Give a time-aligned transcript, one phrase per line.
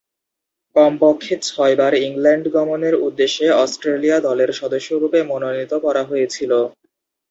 [0.75, 6.51] কমপক্ষে ছয়বার ইংল্যান্ড গমনের উদ্দেশ্যে অস্ট্রেলিয়া দলের সদস্যরূপে মনোনীত করা হয়েছিল।